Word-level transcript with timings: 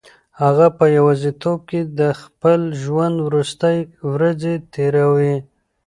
هغه 0.41 0.67
په 0.77 0.85
یوازیتوب 0.97 1.59
کې 1.69 1.81
د 1.99 2.01
خپل 2.21 2.59
ژوند 2.81 3.15
وروستۍ 3.27 3.77
ورځې 4.11 4.53
تېروي. 4.73 5.35